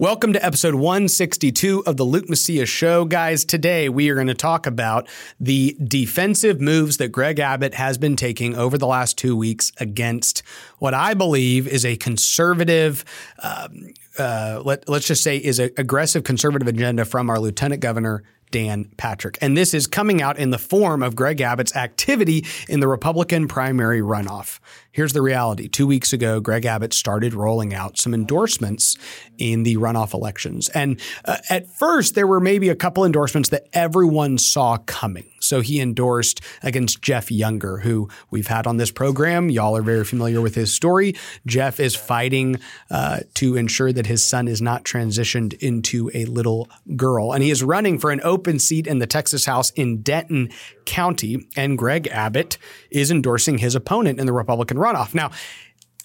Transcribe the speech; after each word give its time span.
Welcome 0.00 0.32
to 0.32 0.42
episode 0.42 0.76
162 0.76 1.82
of 1.84 1.98
the 1.98 2.04
Luke 2.04 2.26
Macias 2.26 2.70
Show. 2.70 3.04
Guys, 3.04 3.44
today 3.44 3.90
we 3.90 4.08
are 4.08 4.14
going 4.14 4.28
to 4.28 4.34
talk 4.34 4.66
about 4.66 5.06
the 5.38 5.76
defensive 5.84 6.58
moves 6.58 6.96
that 6.96 7.08
Greg 7.08 7.38
Abbott 7.38 7.74
has 7.74 7.98
been 7.98 8.16
taking 8.16 8.56
over 8.56 8.78
the 8.78 8.86
last 8.86 9.18
two 9.18 9.36
weeks 9.36 9.72
against 9.76 10.42
what 10.78 10.94
I 10.94 11.12
believe 11.12 11.68
is 11.68 11.84
a 11.84 11.96
conservative, 11.96 13.04
um, 13.42 13.92
uh, 14.18 14.62
let, 14.64 14.88
us 14.88 15.04
just 15.04 15.22
say, 15.22 15.36
is 15.36 15.58
an 15.58 15.68
aggressive 15.76 16.24
conservative 16.24 16.66
agenda 16.66 17.04
from 17.04 17.28
our 17.28 17.38
lieutenant 17.38 17.82
governor, 17.82 18.22
Dan 18.50 18.90
Patrick. 18.96 19.36
And 19.42 19.54
this 19.54 19.74
is 19.74 19.86
coming 19.86 20.22
out 20.22 20.38
in 20.38 20.48
the 20.48 20.58
form 20.58 21.02
of 21.02 21.14
Greg 21.14 21.42
Abbott's 21.42 21.76
activity 21.76 22.46
in 22.70 22.80
the 22.80 22.88
Republican 22.88 23.48
primary 23.48 24.00
runoff. 24.00 24.60
Here's 24.92 25.12
the 25.12 25.22
reality. 25.22 25.68
Two 25.68 25.86
weeks 25.86 26.12
ago, 26.12 26.40
Greg 26.40 26.64
Abbott 26.64 26.92
started 26.92 27.32
rolling 27.32 27.72
out 27.72 27.96
some 27.96 28.12
endorsements 28.12 28.96
in 29.38 29.62
the 29.62 29.76
runoff 29.76 30.12
elections. 30.12 30.68
And 30.70 31.00
uh, 31.24 31.36
at 31.48 31.68
first, 31.68 32.14
there 32.14 32.26
were 32.26 32.40
maybe 32.40 32.68
a 32.68 32.74
couple 32.74 33.04
endorsements 33.04 33.50
that 33.50 33.68
everyone 33.72 34.36
saw 34.36 34.78
coming. 34.78 35.30
So 35.40 35.60
he 35.60 35.80
endorsed 35.80 36.40
against 36.62 37.02
Jeff 37.02 37.30
Younger, 37.30 37.78
who 37.78 38.08
we've 38.30 38.48
had 38.48 38.66
on 38.66 38.76
this 38.76 38.90
program. 38.90 39.48
Y'all 39.48 39.76
are 39.76 39.82
very 39.82 40.04
familiar 40.04 40.40
with 40.40 40.54
his 40.54 40.72
story. 40.72 41.14
Jeff 41.46 41.80
is 41.80 41.96
fighting 41.96 42.58
uh, 42.90 43.20
to 43.34 43.56
ensure 43.56 43.92
that 43.92 44.06
his 44.06 44.24
son 44.24 44.48
is 44.48 44.60
not 44.60 44.84
transitioned 44.84 45.54
into 45.54 46.10
a 46.14 46.26
little 46.26 46.68
girl. 46.96 47.32
And 47.32 47.42
he 47.42 47.50
is 47.50 47.62
running 47.62 47.98
for 47.98 48.10
an 48.10 48.20
open 48.22 48.58
seat 48.58 48.86
in 48.86 48.98
the 48.98 49.06
Texas 49.06 49.46
House 49.46 49.70
in 49.70 50.02
Denton 50.02 50.50
County. 50.84 51.46
And 51.56 51.78
Greg 51.78 52.06
Abbott 52.08 52.58
is 52.90 53.10
endorsing 53.10 53.58
his 53.58 53.74
opponent 53.74 54.20
in 54.20 54.26
the 54.26 54.32
Republican 54.32 54.78
runoff. 54.80 55.14
Now, 55.14 55.30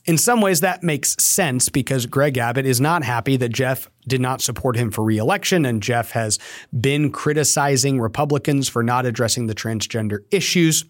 in 0.06 0.18
some 0.20 0.40
ways, 0.40 0.62
that 0.62 0.84
makes 0.84 1.16
sense 1.22 1.70
because 1.70 2.06
Greg 2.06 2.38
Abbott 2.38 2.66
is 2.66 2.80
not 2.80 3.04
happy 3.04 3.38
that 3.38 3.50
Jeff 3.50 3.90
did 4.08 4.22
not 4.22 4.40
support 4.40 4.76
him 4.76 4.92
for 4.92 5.04
reelection, 5.04 5.66
and 5.66 5.82
Jeff 5.82 6.12
has 6.12 6.38
been 6.80 7.12
criticizing 7.12 8.00
Republicans 8.00 8.70
for 8.70 8.84
not 8.84 9.08
addressing 9.08 9.48
the 9.48 9.56
transgender 9.56 10.20
issues. 10.30 10.86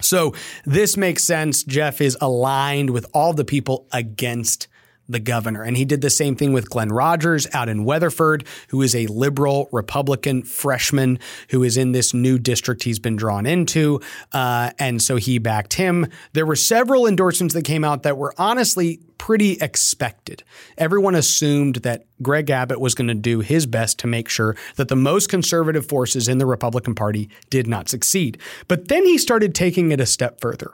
So 0.00 0.34
this 0.64 0.96
makes 0.96 1.22
sense. 1.22 1.62
Jeff 1.62 2.00
is 2.00 2.18
aligned 2.20 2.90
with 2.90 3.06
all 3.14 3.32
the 3.32 3.44
people 3.44 3.86
against 3.92 4.66
the 5.12 5.20
governor. 5.20 5.62
And 5.62 5.76
he 5.76 5.84
did 5.84 6.00
the 6.00 6.10
same 6.10 6.36
thing 6.36 6.52
with 6.52 6.70
Glenn 6.70 6.90
Rogers 6.90 7.46
out 7.52 7.68
in 7.68 7.84
Weatherford, 7.84 8.46
who 8.68 8.82
is 8.82 8.94
a 8.94 9.06
liberal 9.06 9.68
Republican 9.72 10.42
freshman 10.42 11.18
who 11.50 11.62
is 11.62 11.76
in 11.76 11.92
this 11.92 12.12
new 12.12 12.38
district 12.38 12.82
he's 12.82 12.98
been 12.98 13.16
drawn 13.16 13.46
into. 13.46 14.00
Uh, 14.32 14.70
and 14.78 15.00
so 15.00 15.16
he 15.16 15.38
backed 15.38 15.74
him. 15.74 16.06
There 16.32 16.46
were 16.46 16.56
several 16.56 17.06
endorsements 17.06 17.54
that 17.54 17.64
came 17.64 17.84
out 17.84 18.02
that 18.02 18.16
were 18.16 18.34
honestly 18.36 19.00
pretty 19.18 19.52
expected. 19.60 20.42
Everyone 20.76 21.14
assumed 21.14 21.76
that 21.76 22.06
Greg 22.20 22.50
Abbott 22.50 22.80
was 22.80 22.94
going 22.94 23.06
to 23.06 23.14
do 23.14 23.38
his 23.38 23.66
best 23.66 24.00
to 24.00 24.08
make 24.08 24.28
sure 24.28 24.56
that 24.74 24.88
the 24.88 24.96
most 24.96 25.28
conservative 25.28 25.86
forces 25.86 26.26
in 26.26 26.38
the 26.38 26.46
Republican 26.46 26.96
Party 26.96 27.28
did 27.48 27.68
not 27.68 27.88
succeed. 27.88 28.36
But 28.66 28.88
then 28.88 29.04
he 29.04 29.18
started 29.18 29.54
taking 29.54 29.92
it 29.92 30.00
a 30.00 30.06
step 30.06 30.40
further. 30.40 30.72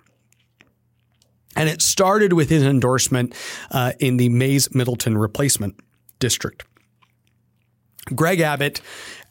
And 1.58 1.68
it 1.68 1.82
started 1.82 2.34
with 2.34 2.48
his 2.48 2.62
endorsement 2.62 3.34
uh, 3.72 3.92
in 3.98 4.16
the 4.16 4.28
Mayes 4.28 4.72
Middleton 4.72 5.18
replacement 5.18 5.74
district. 6.20 6.64
Greg 8.14 8.38
Abbott 8.38 8.80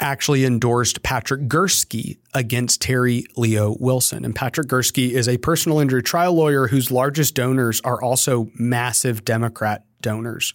actually 0.01 0.43
endorsed 0.43 1.01
Patrick 1.03 1.47
Gurski 1.47 2.17
against 2.33 2.81
Terry 2.81 3.23
Leo 3.37 3.77
Wilson. 3.79 4.25
And 4.25 4.35
Patrick 4.35 4.67
Gurski 4.67 5.11
is 5.11 5.29
a 5.29 5.37
personal 5.37 5.79
injury 5.79 6.03
trial 6.03 6.33
lawyer 6.33 6.67
whose 6.67 6.91
largest 6.91 7.33
donors 7.33 7.79
are 7.85 8.01
also 8.01 8.51
massive 8.55 9.23
Democrat 9.23 9.85
donors. 10.01 10.53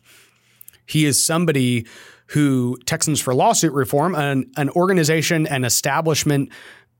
He 0.86 1.06
is 1.06 1.24
somebody 1.24 1.86
who 2.28 2.78
Texans 2.84 3.20
for 3.20 3.34
Lawsuit 3.34 3.72
Reform, 3.72 4.14
an, 4.14 4.50
an 4.56 4.68
organization 4.70 5.46
and 5.46 5.64
establishment 5.64 6.50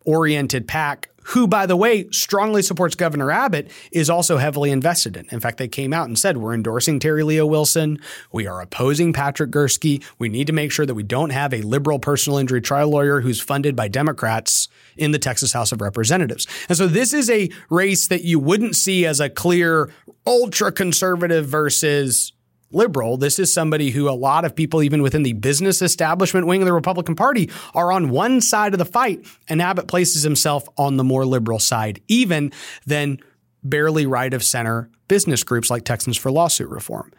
oriented 0.05 0.67
PAC 0.69 1.09
who, 1.25 1.47
by 1.47 1.67
the 1.67 1.77
way, 1.77 2.09
strongly 2.11 2.63
supports 2.63 2.95
Governor 2.95 3.31
Abbott, 3.31 3.71
is 3.93 4.11
also 4.11 4.39
heavily 4.39 4.71
invested 4.71 5.17
in. 5.17 5.27
In 5.31 5.41
fact, 5.41 5.59
they 5.59 5.69
came 5.69 5.93
out 5.93 6.09
and 6.09 6.19
said, 6.19 6.37
We're 6.37 6.55
endorsing 6.55 6.99
Terri 6.99 7.25
Leo-Wilson. 7.25 8.01
We 8.33 8.47
are 8.47 8.61
opposing 8.61 9.13
Patrick 9.13 9.51
Gurski. 9.51 10.03
We 10.19 10.29
need 10.29 10.47
to 10.49 10.53
make 10.53 10.73
sure 10.73 10.87
that 10.87 10.95
we 10.95 11.03
don't 11.03 11.31
have 11.31 11.55
a 11.55 11.63
liberal 11.63 11.99
personal 11.99 12.39
injury 12.39 12.61
trial 12.61 12.89
lawyer 12.89 13.21
who's 13.21 13.41
funded 13.41 13.77
by 13.77 13.89
Democrats 13.89 14.69
in 14.97 15.13
the 15.13 15.19
Texas 15.19 15.53
House 15.53 15.73
of 15.73 15.81
Representatives. 15.81 16.47
And 16.69 16.77
so 16.77 16.87
this 16.87 17.13
is 17.13 17.31
a 17.31 17.51
race 17.71 18.09
that 18.09 18.25
you 18.25 18.39
wouldn't 18.39 18.77
see 18.77 19.07
as 19.07 19.21
a 19.21 19.31
clear 19.31 19.93
ultra 20.27 20.73
conservative 20.73 21.47
versus 21.47 22.33
liberal. 22.75 23.17
This 23.17 23.39
is 23.39 23.53
somebody 23.53 23.91
who 23.91 24.09
a 24.09 24.13
lot 24.13 24.45
of 24.45 24.55
people, 24.55 24.83
even 24.83 25.03
within 25.03 25.23
the 25.23 25.33
business 25.35 25.83
establishment 25.83 26.47
wing 26.47 26.63
of 26.63 26.67
the 26.67 26.73
Republican 26.73 27.15
Party, 27.15 27.51
are 27.75 27.93
on 27.93 28.11
one 28.11 28.41
side 28.41 28.73
of 28.75 28.79
the 28.79 28.85
fight. 28.85 29.27
And 29.49 29.61
Abbott 29.61 29.89
places 29.89 30.23
himself 30.23 30.69
on 30.77 30.97
the 30.97 31.05
more 31.05 31.25
liberal 31.25 31.59
side, 31.59 32.01
even 32.09 32.53
than 32.87 33.19
barely 33.63 34.07
right 34.07 34.33
of 34.35 34.43
center 34.43 34.91
business 35.09 35.45
groups 35.45 35.71
like 35.71 35.85
Texans 35.85 36.17
for 36.17 36.31
Lawsuit 36.31 36.69
Reform. 36.69 37.13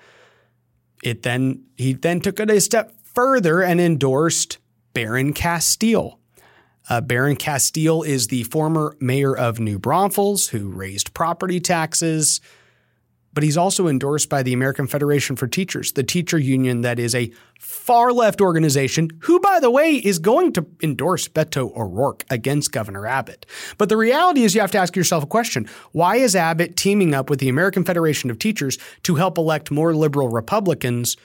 It 1.04 1.24
then 1.24 1.66
he 1.76 1.94
then 1.94 2.22
took 2.22 2.40
it 2.40 2.50
a 2.50 2.60
step 2.62 2.94
further 3.04 3.62
and 3.62 3.80
endorsed 3.80 4.58
Barron 4.94 5.34
Casteel. 5.34 6.18
Uh, 6.90 7.02
Barron 7.02 7.36
Casteel 7.36 8.06
is 8.06 8.28
the 8.28 8.44
former 8.44 8.96
mayor 9.00 9.36
of 9.36 9.60
New 9.60 9.80
Braunfels 9.80 10.50
who 10.50 10.70
raised 10.70 11.14
property 11.14 11.60
taxes, 11.60 12.42
but 13.34 13.44
he's 13.44 13.58
also 13.58 13.88
endorsed 13.88 14.30
by 14.30 14.44
the 14.44 14.54
American 14.54 14.88
Federation 14.88 15.36
for 15.36 15.48
Teachers, 15.48 15.94
the 15.94 16.04
teacher 16.04 16.38
union 16.38 16.82
that 16.82 17.00
is 17.00 17.16
a 17.16 17.32
far 17.60 18.12
left 18.12 18.42
organization, 18.42 19.10
who, 19.22 19.40
by 19.40 19.60
the 19.60 19.72
way, 19.72 19.96
is 19.96 20.20
going 20.20 20.54
to 20.54 20.66
endorse 20.82 21.28
Beto 21.28 21.76
O'Rourke 21.76 22.26
against 22.30 22.72
Governor 22.72 23.08
Abbott. 23.08 23.46
But 23.78 23.90
the 23.90 23.98
reality 23.98 24.44
is 24.44 24.56
you 24.56 24.62
have 24.62 24.72
to 24.72 24.78
ask 24.78 24.96
yourself 24.96 25.24
a 25.24 25.28
question. 25.28 25.68
Why 25.92 26.18
is 26.18 26.36
Abbott 26.36 26.78
teaming 26.78 27.14
up 27.14 27.30
with 27.30 27.40
the 27.40 27.50
American 27.50 27.84
Federation 27.84 28.30
of 28.30 28.40
Teachers 28.40 28.78
to 29.04 29.16
help 29.16 29.38
elect 29.38 29.72
more 29.72 29.96
liberal 29.96 30.30
Republicans 30.30 31.18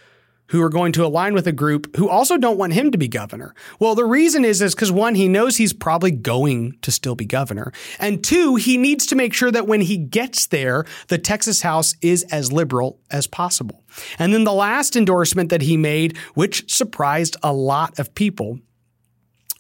who 0.49 0.63
are 0.63 0.69
going 0.69 0.93
to 0.93 1.05
align 1.05 1.35
with 1.35 1.47
a 1.47 1.53
group 1.53 1.97
who 1.97 2.09
also 2.09 2.37
don't 2.37 2.59
want 2.59 2.73
him 2.73 2.91
to 2.91 2.99
be 2.99 3.09
governor. 3.09 3.55
Well, 3.79 3.95
the 3.95 4.05
reason 4.05 4.45
is 4.45 4.61
is 4.63 4.75
because 4.75 4.93
one, 4.93 5.15
he 5.15 5.29
knows 5.29 5.57
he's 5.57 5.73
probably 5.73 6.11
going 6.11 6.79
to 6.83 6.91
still 6.91 7.15
be 7.15 7.25
governor, 7.25 7.73
and 7.99 8.23
two, 8.23 8.57
he 8.57 8.77
needs 8.77 9.07
to 9.07 9.17
make 9.17 9.35
sure 9.35 9.51
that 9.51 9.67
when 9.67 9.81
he 9.81 9.97
gets 9.97 10.47
there, 10.47 10.85
the 11.09 11.19
Texas 11.19 11.63
House 11.63 11.95
is 12.01 12.25
as 12.25 12.53
liberal 12.53 12.99
as 13.11 13.27
possible. 13.27 13.83
And 14.19 14.33
then 14.33 14.45
the 14.45 14.53
last 14.53 14.97
endorsement 14.97 15.51
that 15.51 15.63
he 15.63 15.77
made, 15.77 16.17
which 16.35 16.73
surprised 16.73 17.37
a 17.43 17.53
lot 17.53 17.99
of 17.99 18.15
people, 18.15 18.61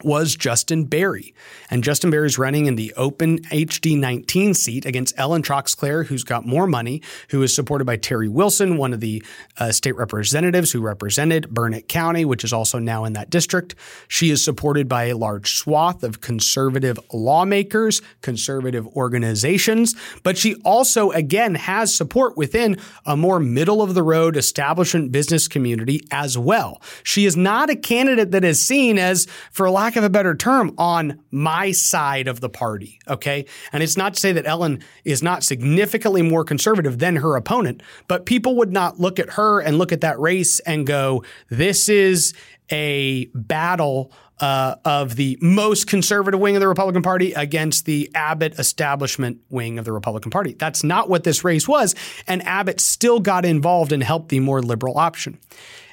was 0.04 0.36
Justin 0.36 0.84
Berry. 0.84 1.34
And 1.70 1.82
Justin 1.82 2.10
Berry 2.10 2.26
is 2.26 2.38
running 2.38 2.66
in 2.66 2.76
the 2.76 2.92
open 2.96 3.38
HD 3.44 3.98
19 3.98 4.54
seat 4.54 4.86
against 4.86 5.18
Ellen 5.18 5.42
Troxclair, 5.42 6.06
who's 6.06 6.24
got 6.24 6.46
more 6.46 6.66
money, 6.66 7.02
who 7.30 7.42
is 7.42 7.54
supported 7.54 7.84
by 7.84 7.96
Terry 7.96 8.28
Wilson, 8.28 8.76
one 8.76 8.92
of 8.92 9.00
the 9.00 9.22
uh, 9.58 9.72
state 9.72 9.96
representatives 9.96 10.72
who 10.72 10.80
represented 10.80 11.50
Burnet 11.50 11.88
County, 11.88 12.24
which 12.24 12.44
is 12.44 12.52
also 12.52 12.78
now 12.78 13.04
in 13.04 13.14
that 13.14 13.30
district. 13.30 13.74
She 14.06 14.30
is 14.30 14.44
supported 14.44 14.88
by 14.88 15.04
a 15.04 15.16
large 15.16 15.56
swath 15.56 16.02
of 16.02 16.20
conservative 16.20 16.98
lawmakers, 17.12 18.00
conservative 18.22 18.86
organizations, 18.88 19.94
but 20.22 20.38
she 20.38 20.54
also, 20.64 21.10
again, 21.10 21.54
has 21.54 21.94
support 21.94 22.36
within 22.36 22.78
a 23.04 23.16
more 23.16 23.40
middle 23.40 23.82
of 23.82 23.94
the 23.94 24.02
road 24.02 24.36
establishment 24.36 25.12
business 25.12 25.48
community 25.48 26.02
as 26.10 26.38
well. 26.38 26.80
She 27.02 27.26
is 27.26 27.36
not 27.36 27.70
a 27.70 27.76
candidate 27.76 28.30
that 28.30 28.44
is 28.44 28.64
seen 28.64 28.98
as, 28.98 29.26
for 29.50 29.66
a 29.66 29.70
lack 29.70 29.87
lack 29.88 29.96
of 29.96 30.04
a 30.04 30.10
better 30.10 30.34
term, 30.34 30.74
on 30.76 31.18
my 31.30 31.72
side 31.72 32.28
of 32.28 32.40
the 32.40 32.48
party. 32.50 33.00
Okay. 33.08 33.46
And 33.72 33.82
it's 33.82 33.96
not 33.96 34.12
to 34.12 34.20
say 34.20 34.32
that 34.32 34.44
Ellen 34.44 34.84
is 35.06 35.22
not 35.22 35.42
significantly 35.42 36.20
more 36.20 36.44
conservative 36.44 36.98
than 36.98 37.16
her 37.16 37.36
opponent, 37.36 37.82
but 38.06 38.26
people 38.26 38.56
would 38.56 38.70
not 38.70 39.00
look 39.00 39.18
at 39.18 39.30
her 39.30 39.60
and 39.60 39.78
look 39.78 39.90
at 39.90 40.02
that 40.02 40.20
race 40.20 40.60
and 40.60 40.86
go, 40.86 41.24
this 41.48 41.88
is 41.88 42.34
a 42.70 43.30
battle 43.34 44.12
uh, 44.40 44.76
of 44.84 45.16
the 45.16 45.38
most 45.40 45.86
conservative 45.86 46.38
wing 46.38 46.56
of 46.56 46.60
the 46.60 46.68
Republican 46.68 47.02
Party 47.02 47.32
against 47.32 47.84
the 47.86 48.10
Abbott 48.14 48.58
establishment 48.58 49.40
wing 49.50 49.78
of 49.78 49.84
the 49.84 49.92
Republican 49.92 50.30
Party. 50.30 50.54
That's 50.54 50.84
not 50.84 51.08
what 51.08 51.24
this 51.24 51.44
race 51.44 51.66
was, 51.66 51.94
and 52.26 52.42
Abbott 52.46 52.80
still 52.80 53.20
got 53.20 53.44
involved 53.44 53.92
and 53.92 54.02
helped 54.02 54.28
the 54.28 54.40
more 54.40 54.62
liberal 54.62 54.98
option. 54.98 55.38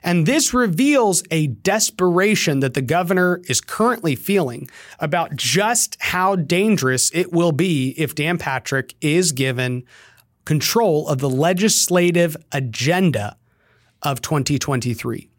And 0.03 0.27
this 0.27 0.53
reveals 0.53 1.24
a 1.31 1.47
desperation 1.47 2.59
that 2.59 2.75
the 2.75 2.81
governor 2.83 3.42
is 3.50 3.59
currently 3.59 4.15
feeling 4.15 4.69
about 5.00 5.36
just 5.36 5.97
how 6.00 6.36
dangerous 6.36 7.09
it 7.13 7.33
will 7.33 7.51
be 7.51 7.95
if 7.97 8.13
Dan 8.13 8.38
Patrick 8.38 8.94
is 9.01 9.31
given 9.31 9.83
control 10.45 11.07
of 11.07 11.18
the 11.18 11.30
legislative 11.30 12.38
agenda 12.51 13.36
of 14.03 14.21
2023. 14.21 15.30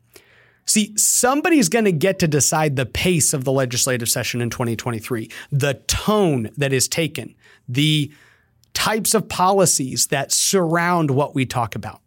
See, 0.66 0.92
somebody's 0.96 1.68
going 1.68 1.84
to 1.84 1.92
get 1.92 2.18
to 2.18 2.28
decide 2.28 2.76
the 2.76 2.86
pace 2.86 3.32
of 3.32 3.44
the 3.44 3.52
legislative 3.52 4.08
session 4.08 4.40
in 4.40 4.50
2023, 4.50 5.30
the 5.52 5.74
tone 5.86 6.50
that 6.56 6.72
is 6.72 6.88
taken, 6.88 7.34
the 7.68 8.12
types 8.74 9.14
of 9.14 9.28
policies 9.28 10.08
that 10.08 10.32
surround 10.32 11.10
what 11.10 11.34
we 11.34 11.46
talk 11.46 11.74
about. 11.74 12.00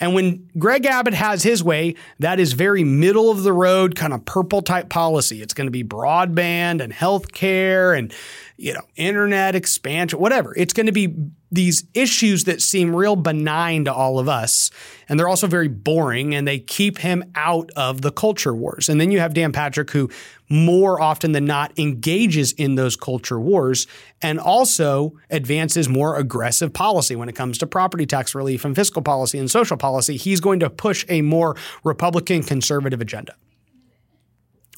And 0.00 0.14
when 0.14 0.50
Greg 0.58 0.84
Abbott 0.84 1.14
has 1.14 1.44
his 1.44 1.62
way, 1.62 1.94
that 2.18 2.40
is 2.40 2.54
very 2.54 2.82
middle 2.82 3.30
of 3.30 3.44
the 3.44 3.52
road, 3.52 3.94
kind 3.94 4.12
of 4.12 4.24
purple 4.24 4.60
type 4.60 4.88
policy. 4.88 5.40
It's 5.40 5.54
going 5.54 5.68
to 5.68 5.70
be 5.70 5.84
broadband 5.84 6.82
and 6.82 6.92
healthcare 6.92 7.96
and 7.96 8.12
you 8.56 8.74
know, 8.74 8.82
internet 8.96 9.54
expansion, 9.54 10.18
whatever. 10.18 10.54
It's 10.56 10.72
going 10.72 10.86
to 10.86 10.92
be 10.92 11.14
these 11.52 11.84
issues 11.92 12.44
that 12.44 12.62
seem 12.62 12.96
real 12.96 13.14
benign 13.14 13.84
to 13.84 13.92
all 13.92 14.18
of 14.18 14.26
us. 14.26 14.70
And 15.08 15.20
they're 15.20 15.28
also 15.28 15.46
very 15.46 15.68
boring 15.68 16.34
and 16.34 16.48
they 16.48 16.58
keep 16.58 16.98
him 16.98 17.22
out 17.34 17.70
of 17.76 18.00
the 18.00 18.10
culture 18.10 18.54
wars. 18.54 18.88
And 18.88 18.98
then 18.98 19.10
you 19.10 19.20
have 19.20 19.34
Dan 19.34 19.52
Patrick, 19.52 19.90
who 19.90 20.08
more 20.48 21.00
often 21.00 21.32
than 21.32 21.44
not 21.44 21.78
engages 21.78 22.52
in 22.52 22.74
those 22.74 22.96
culture 22.96 23.38
wars 23.38 23.86
and 24.22 24.40
also 24.40 25.12
advances 25.30 25.88
more 25.88 26.16
aggressive 26.16 26.72
policy 26.72 27.14
when 27.16 27.28
it 27.28 27.34
comes 27.34 27.58
to 27.58 27.66
property 27.66 28.06
tax 28.06 28.34
relief 28.34 28.64
and 28.64 28.74
fiscal 28.74 29.02
policy 29.02 29.38
and 29.38 29.50
social 29.50 29.76
policy. 29.76 30.16
He's 30.16 30.40
going 30.40 30.60
to 30.60 30.70
push 30.70 31.04
a 31.10 31.20
more 31.20 31.54
Republican 31.84 32.42
conservative 32.42 33.02
agenda. 33.02 33.34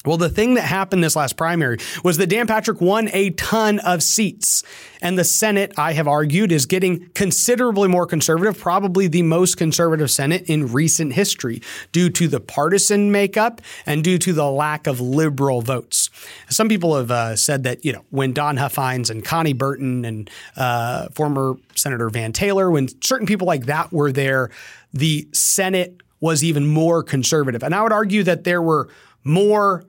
Well, 0.05 0.17
the 0.17 0.29
thing 0.29 0.53
that 0.55 0.63
happened 0.63 1.03
this 1.03 1.15
last 1.15 1.37
primary 1.37 1.77
was 2.03 2.17
that 2.17 2.27
Dan 2.27 2.47
Patrick 2.47 2.81
won 2.81 3.09
a 3.13 3.31
ton 3.31 3.79
of 3.79 4.03
seats. 4.03 4.63
And 5.01 5.17
the 5.17 5.23
Senate, 5.23 5.73
I 5.77 5.93
have 5.93 6.07
argued, 6.07 6.51
is 6.51 6.65
getting 6.65 7.09
considerably 7.09 7.87
more 7.87 8.07
conservative, 8.07 8.57
probably 8.57 9.07
the 9.07 9.21
most 9.21 9.57
conservative 9.57 10.09
Senate 10.09 10.49
in 10.49 10.71
recent 10.71 11.13
history, 11.13 11.61
due 11.91 12.09
to 12.11 12.27
the 12.27 12.39
partisan 12.39 13.11
makeup 13.11 13.61
and 13.85 14.03
due 14.03 14.17
to 14.19 14.33
the 14.33 14.49
lack 14.49 14.87
of 14.87 14.99
liberal 14.99 15.61
votes. 15.61 16.09
Some 16.49 16.69
people 16.69 16.95
have 16.95 17.11
uh, 17.11 17.35
said 17.35 17.63
that, 17.63 17.85
you 17.85 17.93
know, 17.93 18.03
when 18.09 18.33
Don 18.33 18.57
Huffines 18.57 19.09
and 19.09 19.23
Konni 19.23 19.57
Burton 19.57 20.05
and 20.05 20.29
uh, 20.55 21.09
former 21.09 21.55
Senator 21.75 22.09
Van 22.09 22.31
Taylor, 22.31 22.71
when 22.71 22.87
certain 23.01 23.27
people 23.27 23.47
like 23.47 23.65
that 23.65 23.91
were 23.91 24.11
there, 24.11 24.49
the 24.93 25.27
Senate 25.33 26.01
was 26.19 26.43
even 26.43 26.65
more 26.65 27.03
conservative. 27.03 27.61
And 27.61 27.75
I 27.75 27.83
would 27.83 27.91
argue 27.91 28.23
that 28.23 28.43
there 28.45 28.61
were 28.61 28.89
more 29.23 29.83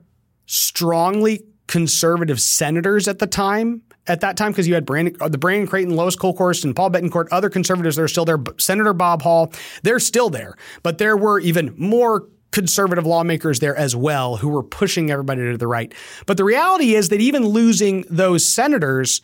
strongly 0.47 1.43
conservative 1.67 2.41
senators 2.41 3.07
at 3.07 3.19
the 3.19 3.27
time. 3.27 3.83
At 4.07 4.21
that 4.21 4.37
time, 4.37 4.53
because 4.53 4.69
you 4.69 4.73
had 4.73 4.85
Brandon, 4.85 5.17
uh, 5.19 5.27
the 5.27 5.37
Brandon 5.37 5.67
Creighton, 5.67 5.93
Lois 5.93 6.15
Kolkhorst, 6.15 6.63
and 6.63 6.73
Paul 6.73 6.89
Bettencourt, 6.89 7.27
other 7.29 7.49
conservatives 7.49 7.97
that 7.97 8.03
are 8.03 8.07
still 8.07 8.23
there. 8.23 8.41
Senator 8.57 8.93
Bob 8.93 9.21
Hall, 9.21 9.51
they're 9.83 9.99
still 9.99 10.29
there. 10.29 10.55
But 10.81 10.97
there 10.97 11.17
were 11.17 11.41
even 11.41 11.75
more 11.77 12.25
conservative 12.51 13.05
lawmakers 13.05 13.59
there 13.59 13.75
as 13.75 13.97
well 13.97 14.37
who 14.37 14.47
were 14.47 14.63
pushing 14.63 15.11
everybody 15.11 15.41
to 15.41 15.57
the 15.57 15.67
right. 15.67 15.93
But 16.25 16.37
the 16.37 16.45
reality 16.45 16.95
is 16.95 17.09
that 17.09 17.19
even 17.19 17.45
losing 17.45 18.05
those 18.09 18.47
senators 18.47 19.21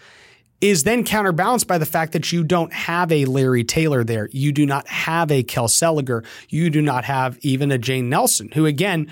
is 0.60 0.84
then 0.84 1.04
counterbalanced 1.04 1.68
by 1.68 1.78
the 1.78 1.86
fact 1.86 2.14
that 2.14 2.32
you 2.32 2.44
don't 2.44 2.72
have 2.72 3.12
a 3.12 3.26
Larry 3.26 3.64
Taylor 3.64 4.04
there. 4.04 4.30
You 4.32 4.52
do 4.52 4.66
not 4.66 4.88
have 4.88 5.32
a 5.32 5.44
Kel 5.44 5.68
Seliger. 5.68 6.26
You 6.50 6.70
do 6.70 6.82
not 6.82 7.06
have 7.06 7.38
even 7.42 7.72
a 7.72 7.78
Jane 7.78 8.10
Nelson, 8.10 8.50
who 8.54 8.66
again 8.66 9.12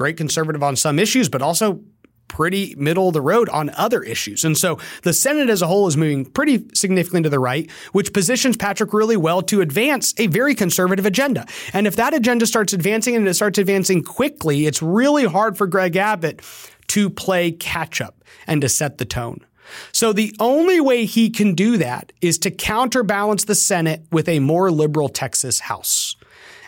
great 0.00 0.16
conservative 0.16 0.62
on 0.62 0.76
some 0.76 0.98
issues, 0.98 1.28
but 1.28 1.42
also 1.42 1.78
pretty 2.26 2.74
middle 2.78 3.08
of 3.08 3.12
the 3.12 3.20
road 3.20 3.50
on 3.50 3.68
other 3.76 4.02
issues. 4.02 4.46
And 4.46 4.56
so 4.56 4.78
the 5.02 5.12
Senate 5.12 5.50
as 5.50 5.60
a 5.60 5.66
whole 5.66 5.86
is 5.88 5.96
moving 5.96 6.24
pretty 6.24 6.64
significantly 6.74 7.24
to 7.24 7.28
the 7.28 7.38
right, 7.38 7.70
which 7.92 8.14
positions 8.14 8.56
Patrick 8.56 8.94
really 8.94 9.18
well 9.18 9.42
to 9.42 9.60
advance 9.60 10.14
a 10.16 10.26
very 10.28 10.54
conservative 10.54 11.04
agenda. 11.04 11.44
And 11.74 11.86
if 11.86 11.96
that 11.96 12.14
agenda 12.14 12.46
starts 12.46 12.72
advancing 12.72 13.14
and 13.14 13.28
it 13.28 13.34
starts 13.34 13.58
advancing 13.58 14.02
quickly, 14.02 14.64
it's 14.64 14.80
really 14.80 15.26
hard 15.26 15.58
for 15.58 15.66
Greg 15.66 15.96
Abbott 15.96 16.40
to 16.86 17.10
play 17.10 17.52
catch 17.52 18.00
up 18.00 18.24
and 18.46 18.62
to 18.62 18.70
set 18.70 18.96
the 18.96 19.04
tone. 19.04 19.44
So 19.92 20.14
the 20.14 20.34
only 20.40 20.80
way 20.80 21.04
he 21.04 21.28
can 21.28 21.54
do 21.54 21.76
that 21.76 22.10
is 22.22 22.38
to 22.38 22.50
counterbalance 22.50 23.44
the 23.44 23.54
Senate 23.54 24.06
with 24.10 24.30
a 24.30 24.38
more 24.38 24.70
liberal 24.70 25.10
Texas 25.10 25.60
House. 25.60 26.16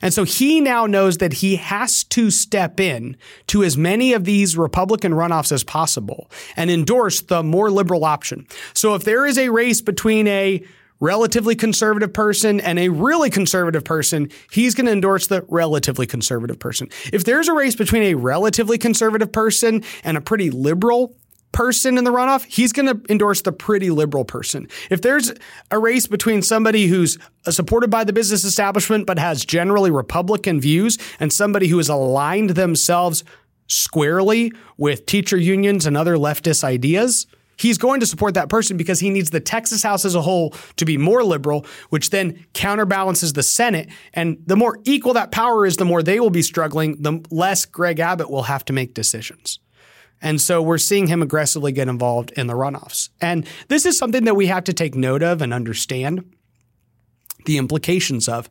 And 0.03 0.13
so 0.13 0.25
he 0.25 0.61
now 0.61 0.87
knows 0.87 1.19
that 1.19 1.35
he 1.35 1.57
has 1.57 2.05
to 2.05 2.31
step 2.31 2.81
in 2.81 3.17
to 3.47 3.65
as 3.65 3.79
many 3.79 4.13
of 4.13 4.25
these 4.25 4.57
Republican 4.57 5.13
runoffs 5.13 5.53
as 5.53 5.65
possible 5.65 6.31
and 6.57 6.71
endorse 6.71 7.21
the 7.23 7.43
more 7.43 7.71
liberal 7.71 8.05
option. 8.05 8.47
So 8.75 8.95
if 8.95 9.05
there 9.05 9.25
is 9.27 9.39
a 9.39 9.49
race 9.49 9.81
between 9.81 10.27
a 10.27 10.63
relatively 11.01 11.57
conservative 11.57 12.13
person 12.13 12.61
and 12.61 12.79
a 12.79 12.89
really 12.89 13.29
conservative 13.29 13.85
person, 13.85 14.31
he's 14.53 14.75
going 14.75 14.87
to 14.87 14.93
endorse 14.93 15.27
the 15.27 15.45
relatively 15.49 16.07
conservative 16.07 16.59
person. 16.59 16.89
If 17.13 17.25
there's 17.25 17.49
a 17.49 17.53
race 17.53 17.75
between 17.75 18.05
a 18.05 18.15
relatively 18.15 18.79
conservative 18.79 19.33
person 19.33 19.83
and 20.05 20.17
a 20.17 20.21
pretty 20.21 20.51
liberal 20.51 21.17
person 21.53 21.99
in 21.99 22.05
the 22.05 22.11
runoff, 22.11 22.45
he's 22.45 22.73
going 22.73 22.87
to 22.87 23.13
endorse 23.13 23.43
the 23.43 23.53
pretty 23.53 23.91
liberal 23.91 24.25
person. 24.25 24.69
If 24.91 25.03
there's 25.03 25.33
a 25.71 25.79
race 25.79 26.07
between 26.07 26.43
somebody 26.43 26.87
who's 26.87 27.19
uh, 27.47 27.51
supported 27.51 27.91
by 27.91 28.05
the 28.05 28.13
business 28.13 28.45
establishment 28.45 29.07
but 29.07 29.19
has 29.19 29.45
generally 29.45 29.91
Republican 29.91 30.61
views 30.61 30.99
and 31.21 31.33
somebody 31.33 31.69
who 31.69 31.77
has 31.77 31.89
aligned 31.89 32.51
themselves 32.51 33.23
squarely 33.69 34.53
with 34.77 35.07
teacher 35.07 35.37
unions 35.37 35.87
and 35.87 35.97
other 35.97 36.17
leftist 36.17 36.65
ideas, 36.65 37.27
he's 37.57 37.79
going 37.79 38.01
to 38.01 38.07
support 38.07 38.35
that 38.35 38.49
person 38.49 38.77
because 38.77 39.01
he 39.01 39.11
needs 39.11 39.31
the 39.31 39.41
Texas 39.41 39.83
House 39.83 40.05
as 40.05 40.15
a 40.15 40.23
whole 40.23 40.55
to 40.77 40.85
be 40.85 40.99
more 40.99 41.23
liberal, 41.23 41.65
which 41.91 42.11
then 42.11 42.45
counterbalances 42.55 43.33
the 43.33 43.43
Senate. 43.43 43.89
And 44.13 44.39
the 44.47 44.57
more 44.57 44.79
equal 44.85 45.15
that 45.15 45.31
power 45.31 45.65
is, 45.65 45.77
the 45.77 45.85
more 45.85 46.03
they 46.03 46.21
will 46.21 46.31
be 46.31 46.43
struggling, 46.43 47.01
the 47.01 47.25
less 47.31 47.65
Greg 47.65 47.99
Abbott 47.99 48.31
will 48.31 48.45
have 48.45 48.65
to 48.67 48.73
make 48.73 48.95
decisions. 48.95 49.59
And 50.23 50.41
so 50.41 50.63
we're 50.63 50.79
seeing 50.79 51.09
him 51.09 51.21
aggressively 51.21 51.73
get 51.73 51.89
involved 51.89 52.31
in 52.33 52.47
the 52.47 52.55
runoffs. 52.55 53.11
And 53.21 53.47
this 53.69 53.85
is 53.85 53.99
something 53.99 54.25
that 54.25 54.37
we 54.37 54.47
have 54.47 54.65
to 54.65 54.73
take 54.73 54.95
note 54.95 55.23
of 55.23 55.43
and 55.43 55.53
understand 55.53 56.25
the 57.45 57.59
implications 57.59 58.29
of. 58.29 58.49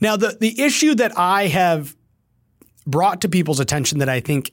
Now, 0.00 0.16
the, 0.16 0.36
the 0.38 0.60
issue 0.60 0.94
that 0.96 1.18
I 1.18 1.46
have 1.46 1.96
brought 2.86 3.22
to 3.22 3.28
people's 3.28 3.60
attention 3.60 3.98
that 3.98 4.08
I 4.08 4.20
think 4.20 4.52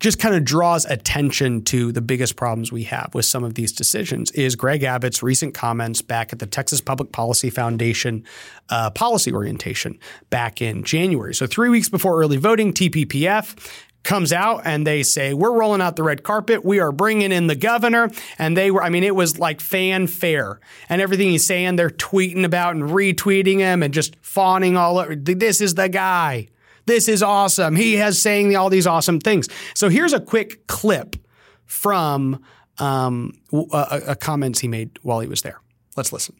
just 0.00 0.18
kind 0.18 0.34
of 0.34 0.44
draws 0.44 0.84
attention 0.86 1.62
to 1.62 1.92
the 1.92 2.02
biggest 2.02 2.36
problems 2.36 2.72
we 2.72 2.82
have 2.82 3.10
with 3.14 3.24
some 3.24 3.44
of 3.44 3.54
these 3.54 3.72
decisions 3.72 4.30
is 4.32 4.56
Greg 4.56 4.82
Abbott's 4.82 5.22
recent 5.22 5.54
comments 5.54 6.02
back 6.02 6.32
at 6.32 6.40
the 6.40 6.46
Texas 6.46 6.80
Public 6.80 7.12
Policy 7.12 7.48
Foundation 7.48 8.24
uh, 8.68 8.90
policy 8.90 9.32
orientation 9.32 9.98
back 10.30 10.60
in 10.60 10.82
January. 10.82 11.34
So, 11.34 11.46
three 11.46 11.68
weeks 11.68 11.88
before 11.88 12.20
early 12.20 12.36
voting, 12.36 12.72
TPPF 12.72 13.56
comes 14.04 14.32
out 14.32 14.62
and 14.64 14.86
they 14.86 15.02
say, 15.02 15.34
We're 15.34 15.52
rolling 15.52 15.80
out 15.80 15.96
the 15.96 16.02
red 16.02 16.22
carpet. 16.22 16.64
We 16.64 16.78
are 16.78 16.92
bringing 16.92 17.32
in 17.32 17.46
the 17.46 17.56
governor. 17.56 18.10
And 18.38 18.56
they 18.56 18.70
were, 18.70 18.82
I 18.82 18.90
mean, 18.90 19.02
it 19.02 19.16
was 19.16 19.38
like 19.38 19.60
fanfare. 19.60 20.60
And 20.88 21.02
everything 21.02 21.30
he's 21.30 21.46
saying, 21.46 21.76
they're 21.76 21.90
tweeting 21.90 22.44
about 22.44 22.76
and 22.76 22.84
retweeting 22.84 23.58
him 23.58 23.82
and 23.82 23.92
just 23.92 24.16
fawning 24.22 24.76
all 24.76 24.98
over. 24.98 25.16
This 25.16 25.60
is 25.60 25.74
the 25.74 25.88
guy. 25.88 26.48
This 26.86 27.08
is 27.08 27.22
awesome. 27.22 27.76
He 27.76 27.94
has 27.94 28.20
saying 28.20 28.54
all 28.54 28.70
these 28.70 28.86
awesome 28.86 29.18
things. 29.18 29.48
So 29.74 29.88
here's 29.88 30.12
a 30.12 30.20
quick 30.20 30.66
clip 30.66 31.16
from 31.64 32.44
um, 32.78 33.32
a, 33.52 34.02
a 34.08 34.16
comments 34.16 34.60
he 34.60 34.68
made 34.68 34.98
while 35.02 35.20
he 35.20 35.26
was 35.26 35.42
there. 35.42 35.60
Let's 35.96 36.12
listen. 36.12 36.36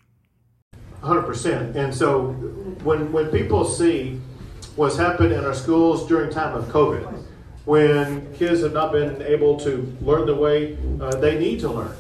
100%. 1.02 1.76
And 1.76 1.94
so 1.94 2.33
when, 2.83 3.11
when 3.12 3.30
people 3.30 3.64
see 3.64 4.21
what's 4.76 4.97
happened 4.97 5.33
in 5.33 5.44
our 5.44 5.54
schools 5.54 6.06
during 6.06 6.30
time 6.30 6.54
of 6.54 6.64
COVID, 6.66 7.23
when 7.64 8.33
kids 8.35 8.62
have 8.62 8.73
not 8.73 8.92
been 8.92 9.23
able 9.23 9.59
to 9.61 9.97
learn 10.02 10.26
the 10.26 10.35
way 10.35 10.76
uh, 11.00 11.14
they 11.16 11.38
need 11.38 11.61
to 11.61 11.68
learn, 11.68 11.97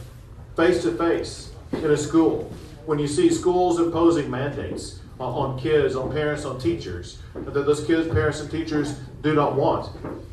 face 0.56 0.82
to 0.82 0.92
face 0.96 1.52
in 1.72 1.90
a 1.90 1.96
school. 1.96 2.52
When 2.86 2.98
you 2.98 3.06
see 3.06 3.30
schools 3.30 3.78
imposing 3.78 4.30
mandates 4.30 5.00
on 5.18 5.58
kids, 5.58 5.96
on 5.96 6.12
parents, 6.12 6.44
on 6.44 6.60
teachers, 6.60 7.18
that 7.34 7.52
those 7.52 7.84
kids, 7.86 8.08
parents, 8.12 8.40
and 8.40 8.50
teachers 8.50 8.98
do 9.22 9.34
not 9.34 9.54
want. 9.54 9.90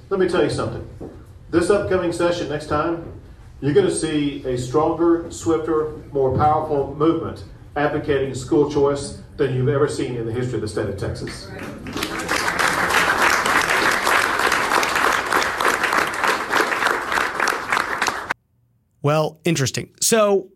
Let 0.10 0.20
me 0.20 0.28
tell 0.28 0.44
you 0.44 0.50
something. 0.50 0.88
This 1.50 1.70
upcoming 1.70 2.12
session 2.12 2.50
next 2.50 2.68
time, 2.68 3.22
you're 3.62 3.74
going 3.74 3.86
to 3.86 3.96
see 3.96 4.44
a 4.46 4.58
stronger, 4.58 5.32
swifter, 5.32 5.98
more 6.12 6.36
powerful 6.36 6.96
movement 6.96 7.44
advocating 7.76 8.36
school 8.36 8.70
choice 8.70 9.22
than 9.38 9.56
you've 9.56 9.70
ever 9.70 9.88
seen 9.88 10.16
in 10.18 10.26
the 10.26 10.34
history 10.34 10.56
of 10.56 10.62
the 10.62 10.68
state 10.68 10.90
of 10.90 10.98
Texas. 10.98 11.48
Well, 19.02 19.40
interesting. 19.44 19.90
So 20.02 20.50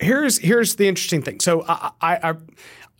here's 0.00 0.38
here's 0.38 0.76
the 0.76 0.88
interesting 0.88 1.22
thing. 1.22 1.40
So 1.40 1.64
I, 1.66 1.90
I, 2.00 2.30
I 2.30 2.34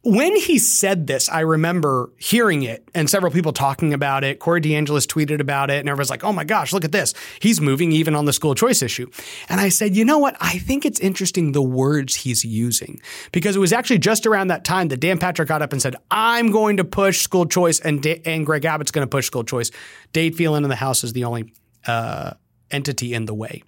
when 0.07 0.37
he 0.37 0.61
said 0.61 1.09
this, 1.09 1.29
I 1.29 1.41
remember 1.41 2.13
hearing 2.17 2.63
it 2.63 2.89
and 2.95 3.11
several 3.11 3.33
people 3.33 3.53
talking 3.53 3.93
about 3.93 4.23
it. 4.23 4.39
Corey 4.39 4.61
DeAngelis 4.61 5.05
tweeted 5.05 5.41
about 5.41 5.69
it, 5.69 5.81
and 5.81 5.89
everyone's 5.89 6.11
like, 6.11 6.23
oh 6.23 6.33
my 6.33 6.45
gosh, 6.45 6.73
look 6.73 6.85
at 6.85 6.93
this. 6.93 7.13
He's 7.41 7.61
moving 7.61 7.91
even 7.91 8.15
on 8.15 8.25
the 8.25 8.33
school 8.33 8.55
choice 8.55 8.83
issue. 8.83 9.11
And 9.49 9.61
I 9.61 9.69
said, 9.69 9.97
you 9.97 10.05
know 10.05 10.19
what? 10.19 10.37
I 10.41 10.59
think 10.59 10.85
it's 10.85 11.01
interesting 11.01 11.51
the 11.51 11.63
words 11.63 12.15
he's 12.15 12.45
using 12.45 13.01
because 13.33 13.57
it 13.57 13.59
was 13.59 13.73
actually 13.73 13.99
just 13.99 14.27
around 14.27 14.47
that 14.49 14.65
time 14.65 14.89
that 14.89 15.01
Dan 15.01 15.19
Patrick 15.19 15.49
got 15.49 15.61
up 15.61 15.73
and 15.73 15.83
said, 15.83 15.97
I'm 16.09 16.53
going 16.53 16.77
to 16.77 16.85
push 16.85 17.21
school 17.23 17.45
choice, 17.45 17.81
and, 17.81 18.07
and 18.25 18.47
Greg 18.47 18.65
Abbott's 18.65 18.93
going 18.93 19.05
to 19.05 19.11
push 19.11 19.27
school 19.27 19.43
choice. 19.43 19.73
Dade 20.13 20.37
Phelan 20.37 20.63
in 20.63 20.71
the 20.71 20.77
House 20.77 21.03
is 21.03 21.15
the 21.15 21.25
only 21.25 21.53
uh, 21.85 22.35
entity 22.71 23.13
in 23.13 23.25
the 23.25 23.35
way. 23.35 23.65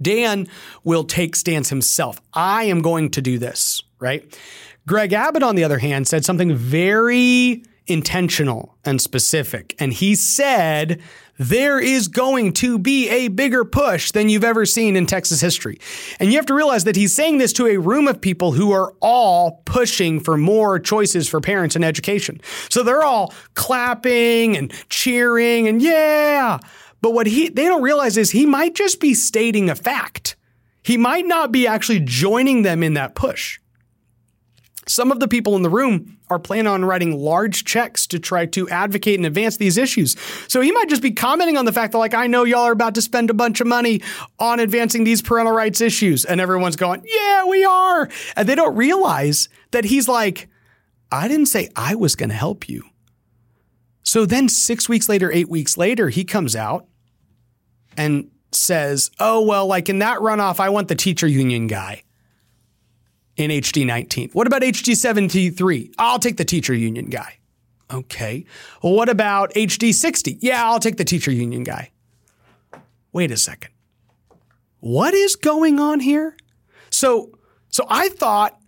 Dan 0.00 0.48
will 0.82 1.04
take 1.04 1.36
stance 1.36 1.68
himself. 1.68 2.20
I 2.32 2.64
am 2.64 2.82
going 2.82 3.10
to 3.10 3.22
do 3.22 3.38
this, 3.38 3.82
right? 3.98 4.38
Greg 4.86 5.12
Abbott, 5.12 5.42
on 5.42 5.56
the 5.56 5.64
other 5.64 5.78
hand, 5.78 6.06
said 6.06 6.24
something 6.24 6.54
very 6.54 7.62
intentional 7.86 8.76
and 8.84 9.00
specific. 9.00 9.74
And 9.78 9.92
he 9.92 10.14
said, 10.14 11.02
there 11.38 11.80
is 11.80 12.08
going 12.08 12.52
to 12.54 12.78
be 12.78 13.08
a 13.08 13.28
bigger 13.28 13.64
push 13.64 14.12
than 14.12 14.28
you've 14.28 14.44
ever 14.44 14.64
seen 14.64 14.96
in 14.96 15.06
Texas 15.06 15.40
history. 15.40 15.80
And 16.20 16.30
you 16.30 16.36
have 16.36 16.46
to 16.46 16.54
realize 16.54 16.84
that 16.84 16.96
he's 16.96 17.14
saying 17.14 17.38
this 17.38 17.52
to 17.54 17.66
a 17.66 17.76
room 17.78 18.06
of 18.06 18.20
people 18.20 18.52
who 18.52 18.72
are 18.72 18.94
all 19.00 19.62
pushing 19.64 20.20
for 20.20 20.36
more 20.36 20.78
choices 20.78 21.28
for 21.28 21.40
parents 21.40 21.76
in 21.76 21.82
education. 21.82 22.40
So 22.68 22.82
they're 22.82 23.02
all 23.02 23.34
clapping 23.54 24.56
and 24.56 24.72
cheering 24.88 25.66
and 25.66 25.82
yeah. 25.82 26.58
But 27.04 27.12
what 27.12 27.26
he 27.26 27.50
they 27.50 27.66
don't 27.66 27.82
realize 27.82 28.16
is 28.16 28.30
he 28.30 28.46
might 28.46 28.74
just 28.74 28.98
be 28.98 29.12
stating 29.12 29.68
a 29.68 29.74
fact. 29.74 30.36
He 30.82 30.96
might 30.96 31.26
not 31.26 31.52
be 31.52 31.66
actually 31.66 32.00
joining 32.00 32.62
them 32.62 32.82
in 32.82 32.94
that 32.94 33.14
push. 33.14 33.60
Some 34.86 35.12
of 35.12 35.20
the 35.20 35.28
people 35.28 35.54
in 35.54 35.60
the 35.60 35.68
room 35.68 36.16
are 36.30 36.38
planning 36.38 36.66
on 36.66 36.82
writing 36.82 37.14
large 37.14 37.66
checks 37.66 38.06
to 38.06 38.18
try 38.18 38.46
to 38.46 38.66
advocate 38.70 39.18
and 39.18 39.26
advance 39.26 39.58
these 39.58 39.76
issues. 39.76 40.16
So 40.48 40.62
he 40.62 40.72
might 40.72 40.88
just 40.88 41.02
be 41.02 41.10
commenting 41.10 41.58
on 41.58 41.66
the 41.66 41.74
fact 41.74 41.92
that, 41.92 41.98
like, 41.98 42.14
I 42.14 42.26
know 42.26 42.44
y'all 42.44 42.60
are 42.62 42.72
about 42.72 42.94
to 42.94 43.02
spend 43.02 43.28
a 43.28 43.34
bunch 43.34 43.60
of 43.60 43.66
money 43.66 44.00
on 44.38 44.58
advancing 44.58 45.04
these 45.04 45.20
parental 45.20 45.52
rights 45.52 45.82
issues. 45.82 46.24
And 46.24 46.40
everyone's 46.40 46.76
going, 46.76 47.04
yeah, 47.04 47.44
we 47.44 47.66
are. 47.66 48.08
And 48.34 48.48
they 48.48 48.54
don't 48.54 48.76
realize 48.76 49.50
that 49.72 49.84
he's 49.84 50.08
like, 50.08 50.48
I 51.12 51.28
didn't 51.28 51.46
say 51.46 51.68
I 51.76 51.96
was 51.96 52.16
going 52.16 52.30
to 52.30 52.34
help 52.34 52.66
you. 52.66 52.82
So 54.04 54.24
then 54.24 54.48
six 54.48 54.88
weeks 54.88 55.06
later, 55.06 55.30
eight 55.30 55.50
weeks 55.50 55.76
later, 55.76 56.08
he 56.08 56.24
comes 56.24 56.56
out 56.56 56.86
and 57.96 58.30
says, 58.52 59.10
oh, 59.18 59.42
well, 59.42 59.66
like 59.66 59.88
in 59.88 59.98
that 59.98 60.18
runoff, 60.18 60.60
I 60.60 60.68
want 60.68 60.88
the 60.88 60.94
teacher 60.94 61.26
union 61.26 61.66
guy 61.66 62.02
in 63.36 63.50
HD 63.50 63.86
19. 63.86 64.30
What 64.32 64.46
about 64.46 64.62
HD 64.62 64.96
73? 64.96 65.92
I'll 65.98 66.18
take 66.18 66.36
the 66.36 66.44
teacher 66.44 66.74
union 66.74 67.06
guy. 67.06 67.38
Okay. 67.92 68.44
Well, 68.82 68.94
what 68.94 69.08
about 69.08 69.52
HD 69.54 69.92
60? 69.92 70.38
Yeah, 70.40 70.64
I'll 70.64 70.80
take 70.80 70.96
the 70.96 71.04
teacher 71.04 71.30
union 71.30 71.64
guy. 71.64 71.90
Wait 73.12 73.30
a 73.30 73.36
second. 73.36 73.70
What 74.80 75.14
is 75.14 75.36
going 75.36 75.78
on 75.78 76.00
here? 76.00 76.36
So, 76.90 77.38
so 77.68 77.86
I 77.88 78.08
thought 78.08 78.58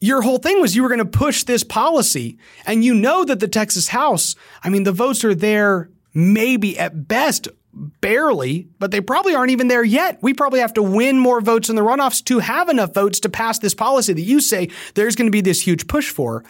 your 0.00 0.22
whole 0.22 0.38
thing 0.38 0.60
was 0.60 0.74
you 0.74 0.82
were 0.82 0.88
going 0.88 0.98
to 0.98 1.04
push 1.04 1.44
this 1.44 1.62
policy 1.62 2.38
and 2.66 2.84
you 2.84 2.94
know 2.94 3.24
that 3.24 3.40
the 3.40 3.48
Texas 3.48 3.88
House, 3.88 4.34
I 4.64 4.70
mean, 4.70 4.84
the 4.84 4.92
votes 4.92 5.24
are 5.24 5.34
there 5.34 5.90
maybe 6.14 6.78
at 6.78 7.06
best 7.06 7.48
barely, 7.72 8.68
but 8.78 8.90
they 8.90 9.00
probably 9.00 9.34
aren't 9.34 9.52
even 9.52 9.68
there 9.68 9.84
yet. 9.84 10.18
We 10.22 10.34
probably 10.34 10.60
have 10.60 10.74
to 10.74 10.82
win 10.82 11.18
more 11.18 11.40
votes 11.40 11.68
in 11.68 11.76
the 11.76 11.82
runoffs 11.82 12.24
to 12.24 12.40
have 12.40 12.68
enough 12.68 12.94
votes 12.94 13.20
to 13.20 13.28
pass 13.28 13.58
this 13.58 13.74
policy 13.74 14.12
that 14.12 14.20
you 14.22 14.40
say 14.40 14.70
there's 14.94 15.16
going 15.16 15.28
to 15.28 15.32
be 15.32 15.40
this 15.40 15.62
huge 15.62 15.86
push 15.86 16.10
for. 16.10 16.44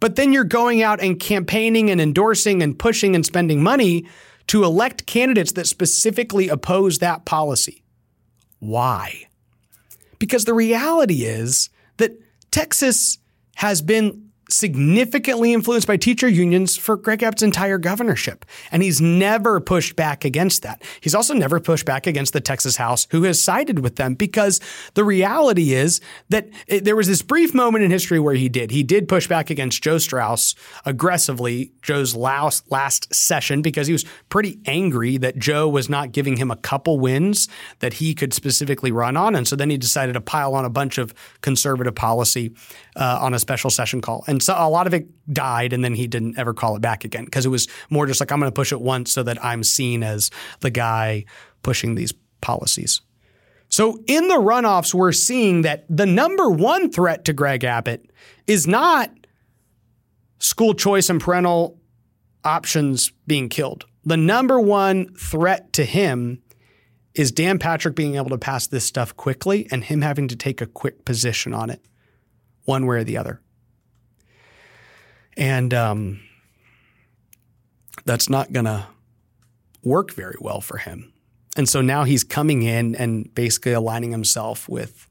But 0.00 0.16
then 0.16 0.32
you're 0.32 0.44
going 0.44 0.82
out 0.82 1.00
and 1.00 1.20
campaigning 1.20 1.90
and 1.90 2.00
endorsing 2.00 2.62
and 2.62 2.78
pushing 2.78 3.14
and 3.14 3.24
spending 3.24 3.62
money 3.62 4.06
to 4.48 4.64
elect 4.64 5.06
candidates 5.06 5.52
that 5.52 5.66
specifically 5.66 6.48
oppose 6.48 6.98
that 6.98 7.24
policy. 7.24 7.84
Why? 8.58 9.28
Because 10.18 10.44
the 10.44 10.54
reality 10.54 11.24
is 11.24 11.70
that 11.98 12.12
Texas 12.50 13.18
has 13.56 13.82
been 13.82 14.31
significantly 14.52 15.52
influenced 15.52 15.86
by 15.86 15.96
teacher 15.96 16.28
unions 16.28 16.76
for 16.76 16.96
Greg 16.96 17.22
Abbott's 17.22 17.42
entire 17.42 17.78
governorship. 17.78 18.44
And 18.70 18.82
he's 18.82 19.00
never 19.00 19.60
pushed 19.60 19.96
back 19.96 20.24
against 20.24 20.62
that. 20.62 20.82
He's 21.00 21.14
also 21.14 21.34
never 21.34 21.60
pushed 21.60 21.86
back 21.86 22.06
against 22.06 22.32
the 22.32 22.40
Texas 22.40 22.76
House 22.76 23.06
who 23.10 23.24
has 23.24 23.42
sided 23.42 23.80
with 23.80 23.96
them 23.96 24.14
because 24.14 24.60
the 24.94 25.04
reality 25.04 25.72
is 25.72 26.00
that 26.28 26.48
it, 26.66 26.84
there 26.84 26.96
was 26.96 27.06
this 27.06 27.22
brief 27.22 27.54
moment 27.54 27.84
in 27.84 27.90
history 27.90 28.20
where 28.20 28.34
he 28.34 28.48
did. 28.48 28.70
He 28.70 28.82
did 28.82 29.08
push 29.08 29.26
back 29.26 29.50
against 29.50 29.82
Joe 29.82 29.98
Straus 29.98 30.54
aggressively, 30.84 31.72
Joe's 31.82 32.14
last, 32.14 32.70
last 32.70 33.12
session, 33.14 33.62
because 33.62 33.86
he 33.86 33.92
was 33.92 34.04
pretty 34.28 34.58
angry 34.66 35.16
that 35.18 35.38
Joe 35.38 35.68
was 35.68 35.88
not 35.88 36.12
giving 36.12 36.36
him 36.36 36.50
a 36.50 36.56
couple 36.56 36.98
wins 37.00 37.48
that 37.78 37.94
he 37.94 38.14
could 38.14 38.34
specifically 38.34 38.92
run 38.92 39.16
on. 39.16 39.34
And 39.34 39.48
so 39.48 39.56
then 39.56 39.70
he 39.70 39.78
decided 39.78 40.12
to 40.14 40.20
pile 40.20 40.54
on 40.54 40.64
a 40.64 40.70
bunch 40.70 40.98
of 40.98 41.14
conservative 41.40 41.94
policy 41.94 42.54
uh, 42.96 43.18
on 43.20 43.34
a 43.34 43.38
special 43.38 43.70
session 43.70 44.00
call. 44.00 44.24
And 44.26 44.41
so 44.42 44.54
a 44.56 44.68
lot 44.68 44.86
of 44.86 44.94
it 44.94 45.08
died, 45.32 45.72
and 45.72 45.84
then 45.84 45.94
he 45.94 46.06
didn't 46.06 46.38
ever 46.38 46.52
call 46.52 46.76
it 46.76 46.82
back 46.82 47.04
again 47.04 47.24
because 47.24 47.46
it 47.46 47.50
was 47.50 47.68
more 47.90 48.06
just 48.06 48.20
like 48.20 48.32
I'm 48.32 48.40
going 48.40 48.50
to 48.50 48.54
push 48.54 48.72
it 48.72 48.80
once 48.80 49.12
so 49.12 49.22
that 49.22 49.42
I'm 49.44 49.62
seen 49.64 50.02
as 50.02 50.30
the 50.60 50.70
guy 50.70 51.24
pushing 51.62 51.94
these 51.94 52.12
policies. 52.40 53.00
So 53.68 53.98
in 54.06 54.28
the 54.28 54.34
runoffs, 54.34 54.92
we're 54.92 55.12
seeing 55.12 55.62
that 55.62 55.86
the 55.88 56.04
number 56.04 56.50
one 56.50 56.90
threat 56.90 57.24
to 57.24 57.32
Greg 57.32 57.64
Abbott 57.64 58.10
is 58.46 58.66
not 58.66 59.10
school 60.38 60.74
choice 60.74 61.08
and 61.08 61.20
parental 61.20 61.80
options 62.44 63.12
being 63.26 63.48
killed. 63.48 63.86
The 64.04 64.16
number 64.16 64.60
one 64.60 65.14
threat 65.14 65.72
to 65.74 65.84
him 65.84 66.42
is 67.14 67.30
Dan 67.30 67.58
Patrick 67.58 67.94
being 67.94 68.16
able 68.16 68.30
to 68.30 68.38
pass 68.38 68.66
this 68.66 68.84
stuff 68.84 69.16
quickly 69.16 69.68
and 69.70 69.84
him 69.84 70.02
having 70.02 70.28
to 70.28 70.36
take 70.36 70.60
a 70.60 70.66
quick 70.66 71.04
position 71.04 71.54
on 71.54 71.70
it, 71.70 71.80
one 72.64 72.86
way 72.86 72.96
or 72.96 73.04
the 73.04 73.16
other. 73.16 73.40
And 75.36 75.72
um, 75.72 76.20
that's 78.04 78.28
not 78.28 78.52
going 78.52 78.66
to 78.66 78.86
work 79.82 80.12
very 80.12 80.36
well 80.40 80.60
for 80.60 80.78
him. 80.78 81.12
And 81.56 81.68
so 81.68 81.80
now 81.80 82.04
he's 82.04 82.24
coming 82.24 82.62
in 82.62 82.94
and 82.94 83.32
basically 83.34 83.72
aligning 83.72 84.10
himself 84.10 84.68
with 84.68 85.06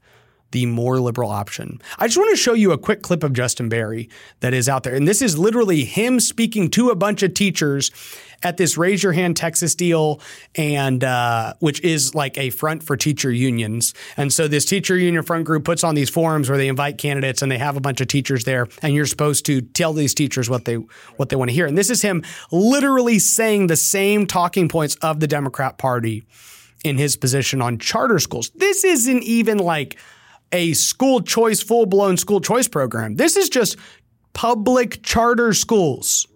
the 0.52 0.66
more 0.66 1.00
liberal 1.00 1.30
option. 1.30 1.80
I 1.98 2.06
just 2.06 2.18
want 2.18 2.30
to 2.30 2.36
show 2.36 2.52
you 2.52 2.72
a 2.72 2.78
quick 2.78 3.02
clip 3.02 3.24
of 3.24 3.32
Justin 3.32 3.68
Berry 3.68 4.08
that 4.40 4.54
is 4.54 4.68
out 4.68 4.84
there. 4.84 4.94
And 4.94 5.08
this 5.08 5.20
is 5.20 5.38
literally 5.38 5.84
him 5.84 6.20
speaking 6.20 6.70
to 6.70 6.90
a 6.90 6.94
bunch 6.94 7.22
of 7.22 7.34
teachers 7.34 7.90
at 8.42 8.56
this 8.56 8.76
Raise 8.76 9.02
Your 9.02 9.12
Hand 9.12 9.36
Texas 9.36 9.74
deal, 9.74 10.20
and 10.54 11.02
uh, 11.04 11.54
which 11.60 11.80
is 11.82 12.14
like 12.14 12.36
a 12.38 12.50
front 12.50 12.82
for 12.82 12.96
teacher 12.96 13.30
unions. 13.30 13.94
And 14.16 14.32
so 14.32 14.48
this 14.48 14.64
teacher 14.64 14.96
union 14.96 15.22
front 15.22 15.44
group 15.44 15.64
puts 15.64 15.84
on 15.84 15.94
these 15.94 16.10
forums 16.10 16.48
where 16.48 16.58
they 16.58 16.68
invite 16.68 16.98
candidates 16.98 17.42
and 17.42 17.50
they 17.50 17.58
have 17.58 17.76
a 17.76 17.80
bunch 17.80 18.00
of 18.00 18.08
teachers 18.08 18.44
there, 18.44 18.68
and 18.82 18.94
you're 18.94 19.06
supposed 19.06 19.46
to 19.46 19.60
tell 19.60 19.92
these 19.92 20.14
teachers 20.14 20.50
what 20.50 20.64
they 20.64 20.74
what 21.16 21.28
they 21.28 21.36
want 21.36 21.50
to 21.50 21.54
hear. 21.54 21.66
And 21.66 21.78
this 21.78 21.90
is 21.90 22.02
him 22.02 22.24
literally 22.50 23.18
saying 23.18 23.68
the 23.68 23.76
same 23.76 24.26
talking 24.26 24.68
points 24.68 24.96
of 24.96 25.20
the 25.20 25.26
Democrat 25.26 25.78
Party 25.78 26.24
in 26.84 26.98
his 26.98 27.16
position 27.16 27.62
on 27.62 27.78
charter 27.78 28.18
schools. 28.18 28.50
This 28.56 28.84
isn't 28.84 29.22
even 29.22 29.58
like 29.58 29.98
a 30.52 30.74
school 30.74 31.20
choice, 31.20 31.62
full 31.62 31.86
blown 31.86 32.16
school 32.16 32.40
choice 32.40 32.68
program. 32.68 33.16
This 33.16 33.36
is 33.36 33.48
just 33.48 33.76
public 34.32 35.02
charter 35.02 35.52
schools. 35.52 36.26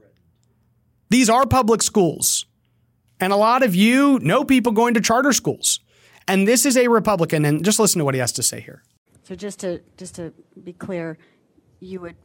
These 1.10 1.30
are 1.30 1.46
public 1.46 1.82
schools. 1.82 2.46
And 3.20 3.32
a 3.32 3.36
lot 3.36 3.62
of 3.62 3.74
you 3.74 4.18
know 4.20 4.44
people 4.44 4.72
going 4.72 4.94
to 4.94 5.00
charter 5.00 5.32
schools. 5.32 5.80
And 6.28 6.46
this 6.46 6.66
is 6.66 6.76
a 6.76 6.88
Republican. 6.88 7.44
And 7.44 7.64
just 7.64 7.78
listen 7.78 7.98
to 8.00 8.04
what 8.04 8.14
he 8.14 8.20
has 8.20 8.32
to 8.32 8.42
say 8.42 8.60
here. 8.60 8.82
So 9.22 9.34
just 9.34 9.60
to 9.60 9.80
just 9.96 10.16
to 10.16 10.32
be 10.62 10.72
clear, 10.72 11.18
you 11.80 12.00
would 12.00 12.16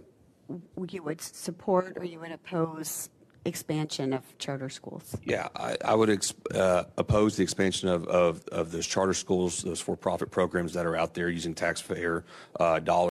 you 0.89 1.03
would 1.03 1.21
support 1.21 1.97
or 1.97 2.03
you 2.05 2.19
would 2.19 2.31
oppose 2.31 3.09
expansion 3.45 4.13
of 4.13 4.37
charter 4.37 4.69
schools? 4.69 5.15
Yeah, 5.23 5.47
I, 5.55 5.77
I 5.83 5.95
would 5.95 6.09
ex- 6.09 6.33
uh, 6.53 6.83
oppose 6.97 7.37
the 7.37 7.43
expansion 7.43 7.89
of, 7.89 8.07
of, 8.07 8.47
of, 8.49 8.71
those 8.71 8.85
charter 8.85 9.13
schools, 9.13 9.63
those 9.63 9.81
for 9.81 9.95
profit 9.95 10.31
programs 10.31 10.73
that 10.73 10.85
are 10.85 10.95
out 10.95 11.13
there 11.13 11.29
using 11.29 11.53
taxpayer 11.53 12.23
uh, 12.59 12.79
dollars. 12.79 13.11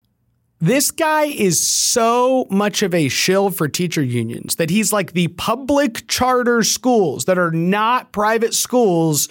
This 0.62 0.92
guy 0.92 1.24
is 1.24 1.66
so 1.66 2.46
much 2.50 2.84
of 2.84 2.94
a 2.94 3.08
shill 3.08 3.50
for 3.50 3.70
teacher 3.70 4.04
unions 4.04 4.56
that 4.56 4.70
he's 4.70 4.92
like 4.92 5.14
the 5.14 5.30
public 5.30 6.06
charter 6.10 6.64
schools 6.64 7.26
that 7.26 7.38
are 7.38 7.52
not 7.52 8.12
private 8.12 8.54
schools 8.54 9.30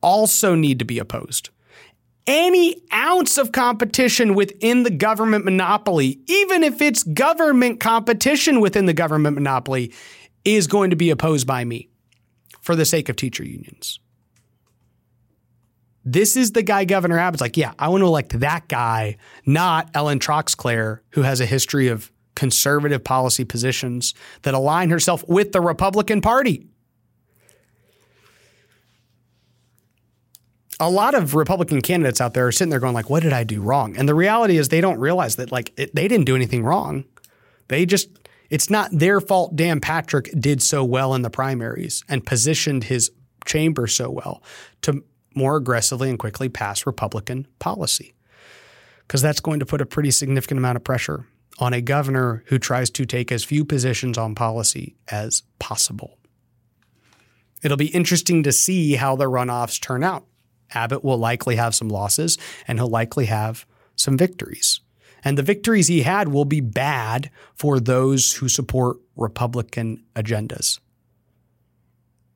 also 0.00 0.54
need 0.54 0.78
to 0.78 0.84
be 0.84 1.00
opposed. 1.00 1.50
Any 2.26 2.80
ounce 2.92 3.36
of 3.36 3.50
competition 3.50 4.34
within 4.34 4.84
the 4.84 4.90
government 4.90 5.44
monopoly, 5.44 6.20
even 6.28 6.62
if 6.62 6.80
it's 6.80 7.02
government 7.02 7.80
competition 7.80 8.60
within 8.60 8.86
the 8.86 8.92
government 8.92 9.34
monopoly, 9.34 9.92
is 10.44 10.66
going 10.66 10.90
to 10.90 10.96
be 10.96 11.10
opposed 11.10 11.46
by 11.46 11.64
me 11.64 11.88
for 12.60 12.76
the 12.76 12.84
sake 12.84 13.08
of 13.08 13.16
teacher 13.16 13.44
unions. 13.44 13.98
This 16.04 16.36
is 16.36 16.52
the 16.52 16.62
guy 16.62 16.84
Governor 16.86 17.18
Abbott's 17.18 17.42
like, 17.42 17.56
yeah, 17.56 17.72
I 17.78 17.88
want 17.88 18.00
to 18.02 18.06
elect 18.06 18.40
that 18.40 18.68
guy, 18.68 19.18
not 19.44 19.90
Ellen 19.94 20.18
Troxclair, 20.18 21.00
who 21.10 21.22
has 21.22 21.40
a 21.40 21.46
history 21.46 21.88
of 21.88 22.10
conservative 22.34 23.04
policy 23.04 23.44
positions 23.44 24.14
that 24.42 24.54
align 24.54 24.88
herself 24.90 25.22
with 25.28 25.52
the 25.52 25.60
Republican 25.60 26.20
Party. 26.20 26.66
a 30.80 30.90
lot 30.90 31.14
of 31.14 31.34
Republican 31.34 31.82
candidates 31.82 32.20
out 32.20 32.32
there 32.32 32.46
are 32.46 32.52
sitting 32.52 32.70
there 32.70 32.80
going 32.80 32.94
like, 32.94 33.10
"What 33.10 33.22
did 33.22 33.34
I 33.34 33.44
do 33.44 33.60
wrong?" 33.60 33.96
And 33.96 34.08
the 34.08 34.14
reality 34.14 34.56
is 34.56 34.68
they 34.68 34.80
don't 34.80 34.98
realize 34.98 35.36
that 35.36 35.52
like 35.52 35.72
it, 35.76 35.94
they 35.94 36.08
didn't 36.08 36.24
do 36.24 36.34
anything 36.34 36.64
wrong. 36.64 37.04
They 37.68 37.84
just 37.84 38.08
it's 38.50 38.68
not 38.68 38.90
their 38.92 39.20
fault. 39.20 39.56
Dan 39.56 39.80
Patrick 39.80 40.30
did 40.38 40.62
so 40.62 40.84
well 40.84 41.14
in 41.14 41.22
the 41.22 41.30
primaries 41.30 42.04
and 42.08 42.26
positioned 42.26 42.84
his 42.84 43.10
chamber 43.46 43.86
so 43.86 44.10
well 44.10 44.42
to 44.82 45.02
more 45.34 45.56
aggressively 45.56 46.10
and 46.10 46.18
quickly 46.18 46.48
pass 46.48 46.84
Republican 46.84 47.46
policy, 47.58 48.14
because 49.06 49.22
that's 49.22 49.40
going 49.40 49.60
to 49.60 49.66
put 49.66 49.80
a 49.80 49.86
pretty 49.86 50.10
significant 50.10 50.58
amount 50.58 50.76
of 50.76 50.84
pressure 50.84 51.26
on 51.58 51.72
a 51.72 51.80
governor 51.80 52.42
who 52.46 52.58
tries 52.58 52.90
to 52.90 53.06
take 53.06 53.30
as 53.30 53.44
few 53.44 53.64
positions 53.64 54.18
on 54.18 54.34
policy 54.34 54.96
as 55.08 55.42
possible. 55.58 56.18
It'll 57.62 57.76
be 57.76 57.94
interesting 57.94 58.42
to 58.44 58.52
see 58.52 58.94
how 58.94 59.16
the 59.16 59.26
runoffs 59.26 59.80
turn 59.80 60.02
out. 60.02 60.26
Abbott 60.72 61.04
will 61.04 61.18
likely 61.18 61.56
have 61.56 61.74
some 61.74 61.88
losses 61.88 62.38
and 62.66 62.78
he'll 62.78 62.88
likely 62.88 63.26
have 63.26 63.66
some 63.96 64.16
victories. 64.16 64.80
And 65.24 65.36
the 65.36 65.42
victories 65.42 65.88
he 65.88 66.02
had 66.02 66.28
will 66.28 66.44
be 66.44 66.60
bad 66.60 67.30
for 67.54 67.78
those 67.78 68.34
who 68.34 68.48
support 68.48 68.98
Republican 69.16 70.02
agendas 70.14 70.78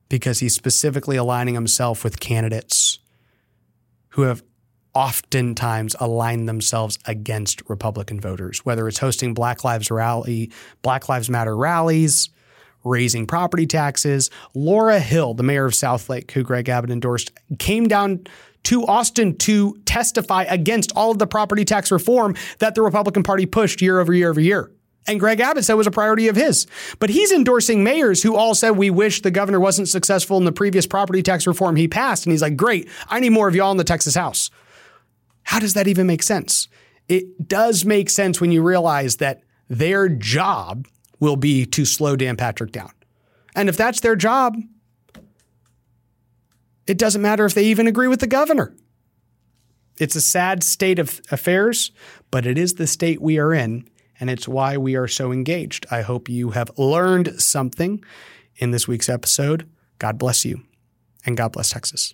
because 0.09 0.39
he's 0.39 0.53
specifically 0.53 1.17
aligning 1.17 1.55
himself 1.55 2.03
with 2.03 2.19
candidates 2.19 2.99
who 4.09 4.21
have 4.23 4.43
oftentimes 4.93 5.95
aligned 5.99 6.47
themselves 6.47 6.97
against 7.05 7.61
Republican 7.69 8.19
voters, 8.19 8.63
whether 8.63 8.87
it's 8.87 8.99
hosting 8.99 9.33
Black 9.33 9.63
Lives 9.63 9.91
Rally, 9.91 10.51
Black 10.81 11.09
Lives 11.09 11.29
Matter 11.29 11.55
rallies, 11.55 12.29
raising 12.85 13.27
property 13.27 13.65
taxes. 13.65 14.29
Laura 14.53 14.99
Hill, 14.99 15.33
the 15.33 15.43
mayor 15.43 15.65
of 15.65 15.73
Southlake, 15.73 16.31
who 16.31 16.43
Greg 16.43 16.69
Abbott 16.69 16.91
endorsed, 16.91 17.33
came 17.59 17.87
down 17.87 18.25
to 18.65 18.85
Austin 18.85 19.37
to 19.37 19.77
testify 19.85 20.43
against 20.43 20.91
all 20.95 21.11
of 21.11 21.19
the 21.19 21.27
property 21.27 21.65
tax 21.65 21.91
reform 21.91 22.35
that 22.59 22.75
the 22.75 22.81
Republican 22.81 23.23
Party 23.23 23.45
pushed 23.45 23.81
year 23.81 23.99
over 23.99 24.13
year 24.13 24.29
over 24.29 24.41
year. 24.41 24.71
And 25.07 25.19
Greg 25.19 25.39
Abbott 25.39 25.65
said 25.65 25.75
was 25.75 25.87
a 25.87 25.91
priority 25.91 26.27
of 26.27 26.35
his. 26.35 26.65
But 26.99 27.11
he's 27.11 27.31
endorsing 27.31 27.83
mayors 27.83 28.23
who 28.23 28.35
all 28.35 28.55
said, 28.55 28.71
We 28.71 28.89
wish 28.89 29.21
the 29.21 29.31
governor 29.31 29.59
wasn't 29.59 29.87
successful 29.87 30.37
in 30.37 30.45
the 30.45 30.51
previous 30.51 30.87
property 30.87 31.21
tax 31.21 31.45
reform 31.45 31.75
he 31.75 31.87
passed. 31.87 32.25
And 32.25 32.31
he's 32.31 32.41
like, 32.41 32.57
Great, 32.57 32.89
I 33.07 33.19
need 33.19 33.29
more 33.29 33.47
of 33.47 33.55
y'all 33.55 33.71
in 33.71 33.77
the 33.77 33.83
Texas 33.83 34.15
House. 34.15 34.49
How 35.43 35.59
does 35.59 35.75
that 35.75 35.87
even 35.87 36.07
make 36.07 36.23
sense? 36.23 36.67
It 37.07 37.47
does 37.47 37.85
make 37.85 38.09
sense 38.09 38.41
when 38.41 38.51
you 38.51 38.63
realize 38.63 39.17
that 39.17 39.43
their 39.69 40.09
job 40.09 40.87
will 41.19 41.35
be 41.35 41.65
to 41.67 41.85
slow 41.85 42.15
Dan 42.15 42.35
Patrick 42.35 42.71
down. 42.71 42.91
And 43.55 43.69
if 43.69 43.77
that's 43.77 43.99
their 43.99 44.15
job, 44.15 44.57
it 46.87 46.97
doesn't 46.97 47.21
matter 47.21 47.45
if 47.45 47.53
they 47.53 47.65
even 47.65 47.87
agree 47.87 48.07
with 48.07 48.19
the 48.19 48.27
governor. 48.27 48.75
It's 49.97 50.15
a 50.15 50.21
sad 50.21 50.63
state 50.63 50.99
of 50.99 51.21
affairs, 51.31 51.91
but 52.31 52.45
it 52.45 52.57
is 52.57 52.75
the 52.75 52.87
state 52.87 53.21
we 53.21 53.39
are 53.39 53.53
in, 53.53 53.89
and 54.19 54.29
it's 54.29 54.47
why 54.47 54.77
we 54.77 54.95
are 54.95 55.07
so 55.07 55.31
engaged. 55.31 55.85
I 55.89 56.01
hope 56.01 56.27
you 56.27 56.51
have 56.51 56.71
learned 56.77 57.41
something 57.41 58.03
in 58.57 58.71
this 58.71 58.87
week's 58.87 59.09
episode. 59.09 59.69
God 59.99 60.17
bless 60.17 60.43
you, 60.43 60.63
and 61.25 61.37
God 61.37 61.53
bless 61.53 61.71
Texas. 61.71 62.13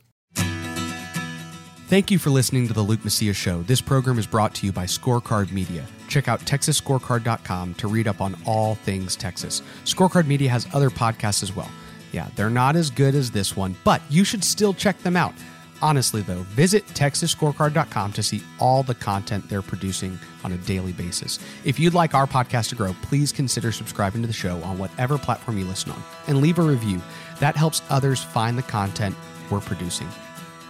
Thank 1.88 2.10
you 2.10 2.20
for 2.20 2.30
listening 2.30 2.68
to 2.68 2.74
the 2.74 2.82
Luke 2.82 3.04
Macias 3.04 3.36
Show. 3.36 3.64
This 3.64 3.82
program 3.82 4.18
is 4.18 4.26
brought 4.26 4.56
to 4.56 4.66
you 4.66 4.72
by 4.72 4.86
Scorecard 4.86 5.52
Media. 5.52 5.86
Check 6.08 6.30
out 6.30 6.40
TexasScorecard.com 6.42 7.74
to 7.74 7.88
read 7.90 8.08
up 8.08 8.22
on 8.22 8.38
all 8.46 8.76
things 8.76 9.18
Texas. 9.18 9.62
Scorecard 9.84 10.26
Media 10.26 10.50
has 10.50 10.68
other 10.74 10.90
podcasts 10.90 11.44
as 11.44 11.54
well. 11.54 11.70
Yeah, 12.12 12.30
they're 12.36 12.50
not 12.50 12.76
as 12.76 12.90
good 12.90 13.16
as 13.16 13.32
this 13.32 13.56
one, 13.56 13.76
but 13.84 14.02
you 14.10 14.24
should 14.24 14.44
still 14.44 14.74
check 14.74 14.98
them 15.00 15.16
out. 15.16 15.34
Honestly, 15.82 16.22
though, 16.22 16.44
visit 16.50 16.86
TexasScorecard.com 16.88 18.14
to 18.14 18.22
see 18.22 18.44
all 18.60 18.84
the 18.84 18.94
content 18.94 19.50
they're 19.50 19.64
producing 19.64 20.20
on 20.44 20.52
a 20.52 20.58
daily 20.58 20.92
basis. 20.92 21.40
If 21.66 21.80
you'd 21.80 21.96
like 21.96 22.14
our 22.14 22.28
podcast 22.28 22.70
to 22.70 22.76
grow, 22.76 22.94
please 23.02 23.32
consider 23.32 23.72
subscribing 23.72 24.22
to 24.22 24.28
the 24.28 24.34
show 24.34 24.62
on 24.62 24.78
whatever 24.78 25.18
platform 25.18 25.58
you 25.58 25.66
listen 25.66 25.92
on 25.92 26.04
and 26.28 26.40
leave 26.40 26.60
a 26.60 26.62
review. 26.62 27.02
That 27.40 27.56
helps 27.56 27.82
others 27.90 28.22
find 28.22 28.58
the 28.58 28.64
content 28.64 29.16
we're 29.50 29.60
producing. 29.60 30.08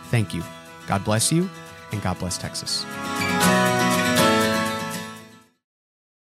Thank 0.06 0.34
you. 0.34 0.44
God 0.88 1.04
bless 1.04 1.32
you, 1.32 1.50
and 1.92 2.02
God 2.02 2.18
bless 2.18 2.38
Texas. 2.38 2.86